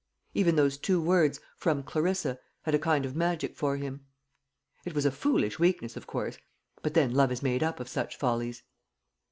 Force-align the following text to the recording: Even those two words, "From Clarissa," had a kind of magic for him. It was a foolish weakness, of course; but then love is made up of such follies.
Even 0.33 0.55
those 0.55 0.79
two 0.79 0.99
words, 0.99 1.39
"From 1.57 1.83
Clarissa," 1.83 2.39
had 2.63 2.73
a 2.73 2.79
kind 2.79 3.05
of 3.05 3.15
magic 3.15 3.55
for 3.55 3.77
him. 3.77 4.07
It 4.83 4.95
was 4.95 5.05
a 5.05 5.11
foolish 5.11 5.59
weakness, 5.59 5.95
of 5.95 6.07
course; 6.07 6.39
but 6.81 6.95
then 6.95 7.13
love 7.13 7.31
is 7.31 7.43
made 7.43 7.61
up 7.61 7.79
of 7.79 7.87
such 7.87 8.17
follies. 8.17 8.63